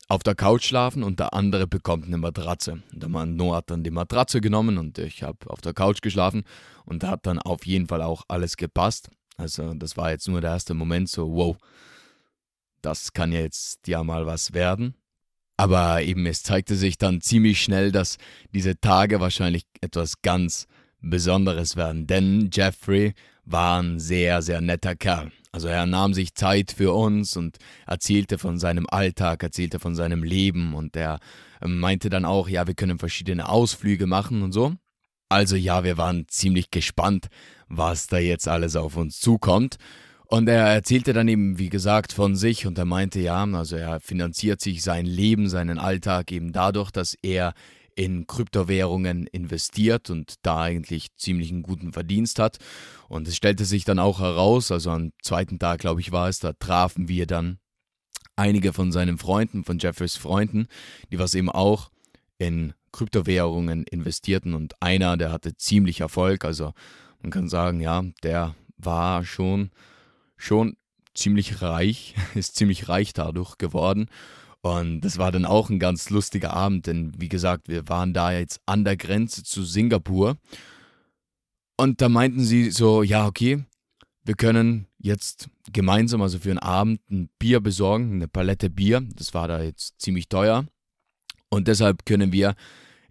auf 0.07 0.21
der 0.21 0.35
Couch 0.35 0.65
schlafen 0.65 1.01
und 1.01 1.19
der 1.19 1.33
andere 1.33 1.65
bekommt 1.65 2.05
eine 2.05 2.17
Matratze. 2.17 2.83
Der 2.91 3.09
Mann 3.09 3.35
Noah 3.35 3.57
hat 3.57 3.71
dann 3.71 3.83
die 3.83 3.91
Matratze 3.91 4.39
genommen 4.39 4.77
und 4.77 4.99
ich 4.99 5.23
habe 5.23 5.49
auf 5.49 5.61
der 5.61 5.73
Couch 5.73 6.01
geschlafen 6.01 6.43
und 6.85 7.01
da 7.01 7.09
hat 7.09 7.25
dann 7.25 7.39
auf 7.39 7.65
jeden 7.65 7.87
Fall 7.87 8.03
auch 8.03 8.23
alles 8.27 8.55
gepasst. 8.55 9.09
Also 9.37 9.73
das 9.73 9.97
war 9.97 10.11
jetzt 10.11 10.27
nur 10.27 10.41
der 10.41 10.51
erste 10.51 10.75
Moment 10.75 11.09
so, 11.09 11.33
wow, 11.33 11.57
das 12.81 13.13
kann 13.13 13.31
ja 13.31 13.39
jetzt 13.39 13.87
ja 13.87 14.03
mal 14.03 14.27
was 14.27 14.53
werden. 14.53 14.93
Aber 15.57 16.01
eben 16.01 16.25
es 16.25 16.43
zeigte 16.43 16.75
sich 16.75 16.97
dann 16.97 17.21
ziemlich 17.21 17.61
schnell, 17.61 17.91
dass 17.91 18.17
diese 18.53 18.79
Tage 18.79 19.19
wahrscheinlich 19.19 19.63
etwas 19.81 20.21
ganz 20.21 20.67
Besonderes 21.01 21.75
werden, 21.75 22.07
denn 22.07 22.49
Jeffrey 22.51 23.13
war 23.45 23.81
ein 23.81 23.99
sehr, 23.99 24.41
sehr 24.41 24.59
netter 24.59 24.95
Kerl. 24.95 25.31
Also 25.51 25.67
er 25.67 25.85
nahm 25.85 26.13
sich 26.13 26.33
Zeit 26.33 26.71
für 26.71 26.93
uns 26.93 27.37
und 27.37 27.57
erzählte 27.85 28.37
von 28.37 28.57
seinem 28.57 28.87
Alltag, 28.89 29.43
erzählte 29.43 29.79
von 29.79 29.95
seinem 29.95 30.23
Leben 30.23 30.73
und 30.73 30.95
er 30.95 31.19
ähm, 31.61 31.79
meinte 31.79 32.09
dann 32.09 32.25
auch, 32.25 32.49
ja, 32.49 32.67
wir 32.67 32.73
können 32.73 32.99
verschiedene 32.99 33.47
Ausflüge 33.47 34.07
machen 34.07 34.41
und 34.41 34.51
so. 34.51 34.73
Also 35.29 35.55
ja, 35.55 35.83
wir 35.83 35.97
waren 35.97 36.27
ziemlich 36.27 36.71
gespannt, 36.71 37.27
was 37.67 38.07
da 38.07 38.17
jetzt 38.17 38.47
alles 38.47 38.75
auf 38.75 38.97
uns 38.97 39.19
zukommt. 39.19 39.77
Und 40.27 40.47
er 40.49 40.65
erzählte 40.67 41.13
dann 41.13 41.27
eben, 41.27 41.59
wie 41.59 41.69
gesagt, 41.69 42.13
von 42.13 42.35
sich 42.35 42.65
und 42.65 42.77
er 42.77 42.85
meinte, 42.85 43.19
ja, 43.19 43.43
also 43.43 43.75
er 43.75 43.99
finanziert 43.99 44.61
sich 44.61 44.81
sein 44.81 45.05
Leben, 45.05 45.49
seinen 45.49 45.77
Alltag 45.77 46.31
eben 46.31 46.51
dadurch, 46.51 46.91
dass 46.91 47.15
er 47.21 47.53
in 47.95 48.27
Kryptowährungen 48.27 49.27
investiert 49.27 50.09
und 50.09 50.35
da 50.41 50.61
eigentlich 50.63 51.15
ziemlich 51.15 51.51
einen 51.51 51.63
guten 51.63 51.93
Verdienst 51.93 52.39
hat. 52.39 52.57
Und 53.07 53.27
es 53.27 53.35
stellte 53.35 53.65
sich 53.65 53.85
dann 53.85 53.99
auch 53.99 54.19
heraus, 54.19 54.71
also 54.71 54.91
am 54.91 55.11
zweiten 55.21 55.59
Tag, 55.59 55.79
glaube 55.79 56.01
ich, 56.01 56.11
war 56.11 56.27
es, 56.27 56.39
da 56.39 56.53
trafen 56.53 57.07
wir 57.07 57.25
dann 57.25 57.59
einige 58.35 58.73
von 58.73 58.91
seinen 58.91 59.17
Freunden, 59.17 59.63
von 59.63 59.79
Jeffreys 59.79 60.17
Freunden, 60.17 60.67
die 61.11 61.19
was 61.19 61.35
eben 61.35 61.49
auch 61.49 61.89
in 62.37 62.73
Kryptowährungen 62.91 63.83
investierten 63.83 64.53
und 64.53 64.81
einer, 64.81 65.15
der 65.15 65.31
hatte 65.31 65.55
ziemlich 65.55 66.01
Erfolg, 66.01 66.43
also 66.43 66.73
man 67.21 67.31
kann 67.31 67.47
sagen, 67.47 67.79
ja, 67.79 68.03
der 68.23 68.55
war 68.77 69.23
schon, 69.23 69.71
schon 70.37 70.77
ziemlich 71.13 71.61
reich, 71.61 72.15
ist 72.35 72.55
ziemlich 72.55 72.89
reich 72.89 73.13
dadurch 73.13 73.57
geworden 73.57 74.07
und 74.65 75.01
das 75.01 75.19
war 75.19 75.31
dann 75.31 75.45
auch 75.45 75.69
ein 75.69 75.77
ganz 75.77 76.09
lustiger 76.09 76.51
Abend, 76.53 76.87
denn 76.87 77.13
wie 77.19 77.29
gesagt, 77.29 77.67
wir 77.67 77.87
waren 77.87 78.15
da 78.15 78.31
jetzt 78.31 78.59
an 78.65 78.83
der 78.83 78.97
Grenze 78.97 79.43
zu 79.43 79.63
Singapur. 79.63 80.37
Und 81.77 82.01
da 82.01 82.09
meinten 82.09 82.43
sie 82.43 82.71
so, 82.71 83.03
ja, 83.03 83.27
okay, 83.27 83.63
wir 84.23 84.33
können 84.33 84.87
jetzt 84.97 85.49
gemeinsam, 85.71 86.23
also 86.23 86.39
für 86.39 86.49
einen 86.49 86.57
Abend, 86.57 86.99
ein 87.11 87.29
Bier 87.37 87.59
besorgen, 87.59 88.13
eine 88.13 88.27
Palette 88.27 88.71
Bier. 88.71 89.07
Das 89.15 89.35
war 89.35 89.47
da 89.47 89.61
jetzt 89.61 90.01
ziemlich 90.01 90.29
teuer. 90.29 90.65
Und 91.49 91.67
deshalb 91.67 92.03
können 92.07 92.31
wir 92.31 92.55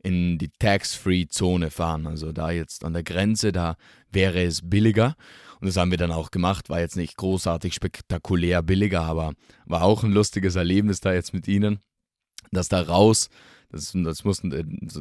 in 0.04 0.38
die 0.38 0.50
Tax-Free-Zone 0.58 1.70
fahren. 1.70 2.06
Also 2.06 2.30
da 2.30 2.50
jetzt 2.50 2.84
an 2.84 2.92
der 2.92 3.02
Grenze, 3.02 3.52
da 3.52 3.76
wäre 4.10 4.42
es 4.44 4.60
billiger. 4.62 5.16
Und 5.60 5.66
das 5.66 5.76
haben 5.76 5.90
wir 5.90 5.98
dann 5.98 6.12
auch 6.12 6.30
gemacht. 6.30 6.68
War 6.68 6.80
jetzt 6.80 6.96
nicht 6.96 7.16
großartig 7.16 7.74
spektakulär 7.74 8.62
billiger, 8.62 9.02
aber 9.02 9.32
war 9.64 9.82
auch 9.82 10.04
ein 10.04 10.12
lustiges 10.12 10.56
Erlebnis 10.56 11.00
da 11.00 11.12
jetzt 11.12 11.32
mit 11.32 11.48
ihnen. 11.48 11.78
Dass 12.52 12.68
da 12.68 12.82
raus, 12.82 13.30
das, 13.70 13.92
das, 13.94 14.24
mussten, 14.24 14.50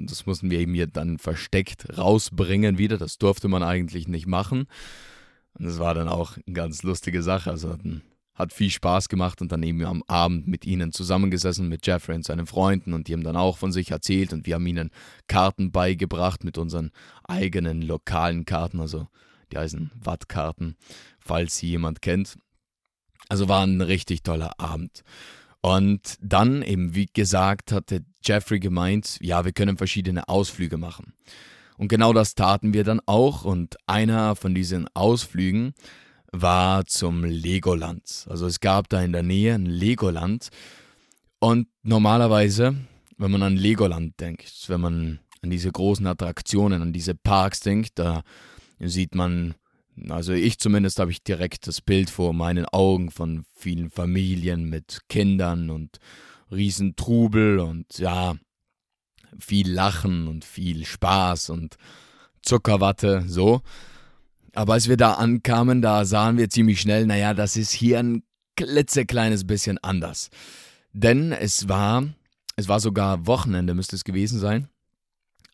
das 0.07 0.25
mussten 0.25 0.49
wir 0.49 0.59
eben 0.59 0.73
hier 0.73 0.87
dann 0.87 1.19
versteckt 1.19 1.97
rausbringen 1.97 2.77
wieder. 2.77 2.97
Das 2.97 3.17
durfte 3.17 3.49
man 3.49 3.61
eigentlich 3.61 4.07
nicht 4.07 4.25
machen. 4.25 4.67
Und 5.59 5.65
das 5.65 5.79
war 5.79 5.93
dann 5.93 6.07
auch 6.07 6.37
eine 6.37 6.53
ganz 6.53 6.81
lustige 6.83 7.21
Sache. 7.21 7.51
Also 7.51 7.75
hat 8.35 8.51
viel 8.53 8.69
Spaß 8.69 9.09
gemacht 9.09 9.41
und 9.41 9.51
dann 9.51 9.61
eben 9.63 9.83
am 9.85 10.03
Abend 10.07 10.47
mit 10.47 10.65
ihnen 10.65 10.91
zusammengesessen, 10.91 11.69
mit 11.69 11.85
Jeffrey 11.85 12.15
und 12.15 12.25
seinen 12.25 12.47
Freunden 12.47 12.93
und 12.93 13.07
die 13.07 13.13
haben 13.13 13.23
dann 13.23 13.35
auch 13.35 13.57
von 13.57 13.71
sich 13.71 13.91
erzählt 13.91 14.33
und 14.33 14.45
wir 14.45 14.55
haben 14.55 14.65
ihnen 14.65 14.89
Karten 15.27 15.71
beigebracht 15.71 16.43
mit 16.43 16.57
unseren 16.57 16.91
eigenen 17.23 17.81
lokalen 17.81 18.45
Karten, 18.45 18.79
also 18.79 19.07
die 19.51 19.57
heißen 19.57 19.91
Wattkarten, 19.95 20.75
falls 21.19 21.57
sie 21.57 21.69
jemand 21.69 22.01
kennt. 22.01 22.37
Also 23.29 23.47
war 23.47 23.65
ein 23.65 23.81
richtig 23.81 24.23
toller 24.23 24.59
Abend. 24.59 25.03
Und 25.61 26.17
dann 26.21 26.61
eben, 26.61 26.93
wie 26.93 27.05
gesagt, 27.05 27.71
hatte 27.71 28.03
Jeffrey 28.21 28.59
gemeint, 28.59 29.17
ja, 29.21 29.45
wir 29.45 29.53
können 29.53 29.77
verschiedene 29.77 30.27
Ausflüge 30.27 30.77
machen. 30.77 31.13
Und 31.77 31.87
genau 31.87 32.11
das 32.11 32.35
taten 32.35 32.73
wir 32.73 32.83
dann 32.83 32.99
auch. 33.05 33.45
Und 33.45 33.77
einer 33.87 34.35
von 34.35 34.53
diesen 34.53 34.87
Ausflügen 34.93 35.73
war 36.33 36.85
zum 36.85 37.23
Legoland. 37.23 38.25
Also 38.27 38.47
es 38.47 38.59
gab 38.59 38.89
da 38.89 39.01
in 39.01 39.13
der 39.13 39.23
Nähe 39.23 39.53
ein 39.53 39.67
Legoland. 39.67 40.49
Und 41.39 41.67
normalerweise, 41.83 42.75
wenn 43.17 43.31
man 43.31 43.43
an 43.43 43.55
Legoland 43.55 44.19
denkt, 44.19 44.65
wenn 44.67 44.81
man 44.81 45.19
an 45.41 45.49
diese 45.49 45.71
großen 45.71 46.07
Attraktionen, 46.07 46.81
an 46.81 46.91
diese 46.91 47.15
Parks 47.15 47.59
denkt, 47.59 47.99
da 47.99 48.23
sieht 48.79 49.13
man, 49.13 49.53
also 50.09 50.33
ich 50.33 50.57
zumindest 50.57 50.99
habe 50.99 51.11
ich 51.11 51.23
direkt 51.23 51.67
das 51.67 51.81
Bild 51.81 52.09
vor 52.09 52.33
meinen 52.33 52.65
Augen 52.65 53.11
von 53.11 53.45
vielen 53.53 53.91
Familien 53.91 54.69
mit 54.69 55.01
Kindern 55.09 55.69
und 55.69 55.99
Riesentrubel 56.51 57.59
und 57.59 57.99
ja, 57.99 58.35
viel 59.37 59.71
Lachen 59.71 60.27
und 60.27 60.45
viel 60.45 60.85
Spaß 60.85 61.49
und 61.51 61.75
Zuckerwatte, 62.41 63.23
so. 63.27 63.61
Aber 64.53 64.73
als 64.73 64.87
wir 64.87 64.97
da 64.97 65.13
ankamen, 65.13 65.81
da 65.81 66.05
sahen 66.05 66.37
wir 66.37 66.49
ziemlich 66.49 66.79
schnell, 66.79 67.05
naja, 67.05 67.33
das 67.33 67.57
ist 67.57 67.71
hier 67.71 67.99
ein 67.99 68.23
klitzekleines 68.55 69.45
bisschen 69.45 69.77
anders. 69.79 70.29
Denn 70.91 71.31
es 71.31 71.67
war, 71.67 72.03
es 72.55 72.67
war 72.67 72.79
sogar 72.79 73.25
Wochenende, 73.25 73.73
müsste 73.73 73.95
es 73.95 74.03
gewesen 74.03 74.39
sein. 74.39 74.69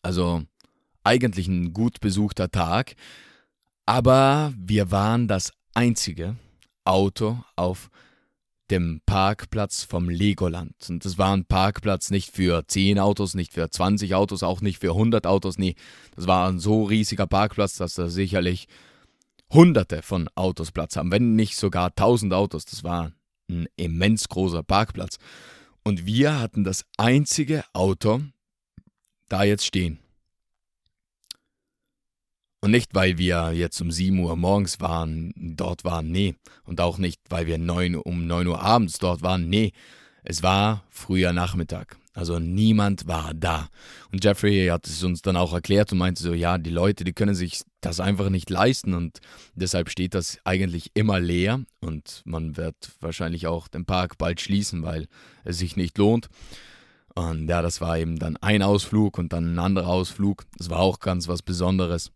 Also 0.01 0.43
eigentlich 1.03 1.47
ein 1.47 1.73
gut 1.73 2.01
besuchter 2.01 2.51
Tag, 2.51 2.95
aber 3.85 4.53
wir 4.57 4.91
waren 4.91 5.27
das 5.27 5.53
einzige 5.73 6.35
Auto 6.83 7.41
auf 7.55 7.89
dem 8.71 9.01
Parkplatz 9.05 9.83
vom 9.83 10.09
Legoland. 10.09 10.73
Und 10.89 11.05
das 11.05 11.17
war 11.17 11.35
ein 11.35 11.45
Parkplatz 11.45 12.11
nicht 12.11 12.31
für 12.31 12.65
10 12.67 12.99
Autos, 12.99 13.33
nicht 13.33 13.53
für 13.53 13.69
20 13.69 14.15
Autos, 14.15 14.43
auch 14.43 14.61
nicht 14.61 14.79
für 14.79 14.91
100 14.91 15.25
Autos. 15.25 15.57
Nee, 15.57 15.75
das 16.15 16.27
war 16.27 16.49
ein 16.49 16.59
so 16.59 16.83
riesiger 16.83 17.27
Parkplatz, 17.27 17.77
dass 17.77 17.95
da 17.95 18.09
sicherlich 18.09 18.67
hunderte 19.51 20.01
von 20.01 20.29
Autos 20.35 20.71
Platz 20.71 20.95
haben, 20.95 21.11
wenn 21.11 21.35
nicht 21.35 21.55
sogar 21.55 21.93
tausend 21.95 22.33
Autos. 22.33 22.65
Das 22.65 22.83
war 22.83 23.11
ein 23.49 23.67
immens 23.75 24.29
großer 24.29 24.63
Parkplatz. 24.63 25.17
Und 25.83 26.05
wir 26.05 26.39
hatten 26.39 26.63
das 26.63 26.85
einzige 26.97 27.63
Auto 27.73 28.21
da 29.27 29.43
jetzt 29.43 29.65
stehen. 29.65 29.99
Und 32.61 32.71
nicht, 32.71 32.93
weil 32.93 33.17
wir 33.17 33.53
jetzt 33.53 33.79
um 33.79 33.89
7 33.89 34.19
Uhr 34.19 34.35
morgens 34.35 34.81
waren, 34.81 35.33
dort 35.35 35.85
waren, 35.85 36.11
nee. 36.11 36.35
Und 36.65 36.81
auch 36.81 36.97
nicht, 36.97 37.21
weil 37.29 37.47
wir 37.47 37.57
9, 37.57 37.95
um 37.95 38.27
9 38.27 38.47
Uhr 38.47 38.61
abends 38.61 38.97
dort 38.99 39.21
waren, 39.21 39.49
nee. 39.49 39.71
Es 40.23 40.43
war 40.43 40.83
früher 40.89 41.31
Nachmittag. 41.31 41.97
Also 42.13 42.37
niemand 42.37 43.07
war 43.07 43.33
da. 43.33 43.69
Und 44.11 44.25
Jeffrey 44.25 44.67
hat 44.67 44.87
es 44.87 45.03
uns 45.03 45.21
dann 45.21 45.37
auch 45.37 45.53
erklärt 45.53 45.93
und 45.93 45.99
meinte 45.99 46.21
so, 46.21 46.33
ja, 46.33 46.57
die 46.57 46.69
Leute, 46.69 47.05
die 47.05 47.13
können 47.13 47.33
sich 47.33 47.61
das 47.79 48.01
einfach 48.01 48.29
nicht 48.29 48.49
leisten 48.49 48.93
und 48.93 49.19
deshalb 49.55 49.89
steht 49.89 50.13
das 50.13 50.37
eigentlich 50.43 50.91
immer 50.95 51.21
leer 51.21 51.61
und 51.79 52.21
man 52.25 52.57
wird 52.57 52.75
wahrscheinlich 52.99 53.47
auch 53.47 53.69
den 53.69 53.85
Park 53.85 54.17
bald 54.17 54.41
schließen, 54.41 54.83
weil 54.83 55.07
es 55.45 55.59
sich 55.59 55.77
nicht 55.77 55.97
lohnt. 55.97 56.27
Und 57.15 57.47
ja, 57.47 57.61
das 57.61 57.79
war 57.79 57.97
eben 57.97 58.19
dann 58.19 58.35
ein 58.37 58.63
Ausflug 58.63 59.17
und 59.17 59.31
dann 59.31 59.53
ein 59.53 59.59
anderer 59.59 59.87
Ausflug. 59.87 60.43
Das 60.57 60.69
war 60.69 60.79
auch 60.79 60.99
ganz 60.99 61.29
was 61.29 61.41
Besonderes 61.41 62.11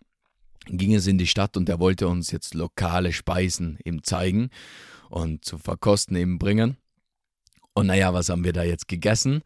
ging 0.67 0.93
es 0.93 1.07
in 1.07 1.17
die 1.17 1.27
Stadt 1.27 1.57
und 1.57 1.69
er 1.69 1.79
wollte 1.79 2.07
uns 2.07 2.31
jetzt 2.31 2.53
lokale 2.53 3.13
Speisen 3.13 3.77
eben 3.83 4.03
zeigen 4.03 4.49
und 5.09 5.45
zu 5.45 5.57
verkosten 5.57 6.15
eben 6.15 6.39
bringen. 6.39 6.77
Und 7.73 7.87
naja, 7.87 8.13
was 8.13 8.29
haben 8.29 8.43
wir 8.43 8.53
da 8.53 8.63
jetzt 8.63 8.87
gegessen? 8.87 9.41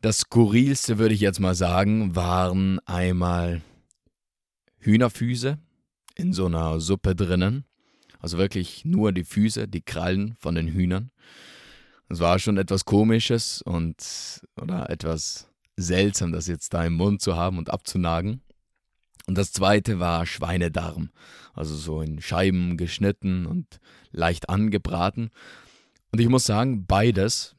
Das 0.00 0.18
skurrilste 0.20 0.98
würde 0.98 1.14
ich 1.14 1.20
jetzt 1.20 1.40
mal 1.40 1.54
sagen, 1.54 2.14
waren 2.14 2.78
einmal 2.80 3.62
Hühnerfüße 4.78 5.58
in 6.14 6.32
so 6.32 6.46
einer 6.46 6.80
Suppe 6.80 7.14
drinnen. 7.16 7.64
Also 8.20 8.38
wirklich 8.38 8.84
nur 8.84 9.12
die 9.12 9.24
Füße, 9.24 9.68
die 9.68 9.82
Krallen 9.82 10.34
von 10.38 10.54
den 10.54 10.68
Hühnern. 10.68 11.10
Es 12.08 12.20
war 12.20 12.38
schon 12.38 12.56
etwas 12.56 12.84
Komisches 12.84 13.62
und 13.62 14.42
oder 14.60 14.90
etwas 14.90 15.48
seltsam, 15.76 16.32
das 16.32 16.48
jetzt 16.48 16.74
da 16.74 16.84
im 16.84 16.94
Mund 16.94 17.20
zu 17.20 17.36
haben 17.36 17.58
und 17.58 17.70
abzunagen. 17.70 18.40
Und 19.28 19.36
das 19.36 19.52
zweite 19.52 20.00
war 20.00 20.24
Schweinedarm, 20.24 21.10
also 21.52 21.76
so 21.76 22.00
in 22.00 22.22
Scheiben 22.22 22.78
geschnitten 22.78 23.44
und 23.44 23.78
leicht 24.10 24.48
angebraten. 24.48 25.28
Und 26.10 26.18
ich 26.18 26.30
muss 26.30 26.44
sagen, 26.44 26.86
beides 26.86 27.54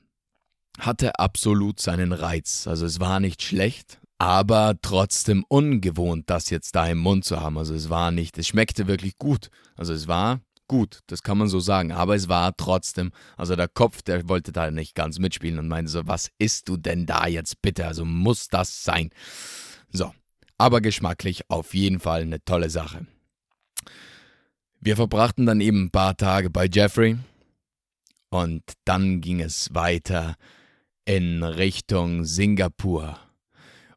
hatte 0.80 1.20
absolut 1.20 1.80
seinen 1.80 2.12
Reiz. 2.12 2.66
Also 2.66 2.88
es 2.88 3.00
war 3.00 3.20
nicht 3.20 3.44
schlecht, 3.44 4.00
aber 4.18 4.80
trotzdem 4.82 5.46
ungewohnt, 5.48 6.28
das 6.32 6.50
jetzt 6.50 6.76
da 6.76 6.88
im 6.88 6.98
Mund 6.98 7.24
zu 7.24 7.40
haben. 7.40 7.60
Also 7.60 7.76
es 7.76 7.92
war 7.92 8.10
nicht, 8.10 8.40
es 8.40 8.48
schmeckte 8.48 8.88
wirklich 8.88 9.20
gut. 9.20 9.52
Also 9.76 9.94
es 9.94 10.08
war 10.08 10.42
gut, 10.68 11.02
das 11.06 11.22
kann 11.22 11.38
man 11.38 11.50
so 11.50 11.60
sagen. 11.60 11.92
Aber 11.92 12.16
es 12.16 12.28
war 12.28 12.58
trotzdem, 12.58 13.12
also 13.38 13.56
der 13.56 13.68
Kopf, 13.68 14.02
der 14.02 14.28
wollte 14.28 14.52
da 14.52 14.72
nicht 14.72 14.96
ganz 14.96 15.20
mitspielen 15.20 15.60
und 15.60 15.68
meinte 15.68 15.92
so, 15.92 16.08
was 16.08 16.32
isst 16.40 16.68
du 16.68 16.78
denn 16.78 17.06
da 17.06 17.28
jetzt 17.28 17.62
bitte? 17.62 17.86
Also 17.86 18.06
muss 18.06 18.48
das 18.48 18.84
sein. 18.84 19.12
So, 19.92 20.12
aber 20.60 20.82
geschmacklich 20.82 21.50
auf 21.50 21.74
jeden 21.74 22.00
Fall 22.00 22.22
eine 22.22 22.44
tolle 22.44 22.70
Sache. 22.70 23.08
Wir 24.80 24.96
verbrachten 24.96 25.46
dann 25.46 25.62
eben 25.62 25.86
ein 25.86 25.92
paar 25.92 26.16
Tage 26.16 26.50
bei 26.50 26.68
Jeffrey 26.72 27.18
und 28.30 28.63
dann 28.86 29.22
ging 29.22 29.42
es 29.42 29.74
weiter 29.74 30.36
in 31.06 31.44
Richtung 31.44 32.25
Singapur. 32.25 33.18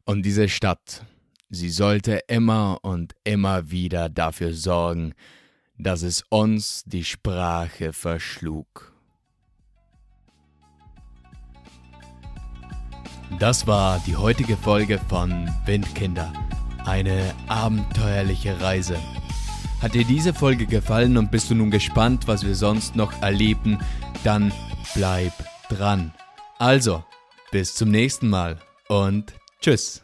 Und 0.05 0.23
diese 0.23 0.49
Stadt, 0.49 1.05
sie 1.49 1.69
sollte 1.69 2.21
immer 2.27 2.79
und 2.81 3.13
immer 3.23 3.69
wieder 3.69 4.09
dafür 4.09 4.53
sorgen, 4.53 5.13
dass 5.77 6.01
es 6.01 6.23
uns 6.29 6.83
die 6.85 7.03
Sprache 7.03 7.93
verschlug. 7.93 8.93
Das 13.39 13.65
war 13.65 13.99
die 14.05 14.15
heutige 14.15 14.55
Folge 14.57 14.99
von 15.09 15.49
Windkinder. 15.65 16.31
Eine 16.85 17.33
abenteuerliche 17.47 18.59
Reise. 18.61 18.97
Hat 19.81 19.95
dir 19.95 20.05
diese 20.05 20.33
Folge 20.33 20.65
gefallen 20.65 21.17
und 21.17 21.31
bist 21.31 21.49
du 21.49 21.55
nun 21.55 21.71
gespannt, 21.71 22.27
was 22.27 22.45
wir 22.45 22.55
sonst 22.55 22.95
noch 22.95 23.21
erleben, 23.21 23.79
dann 24.23 24.53
bleib 24.93 25.33
dran. 25.69 26.13
Also, 26.59 27.03
bis 27.51 27.75
zum 27.75 27.89
nächsten 27.89 28.29
Mal 28.29 28.59
und 28.87 29.33
tschüss. 29.61 30.02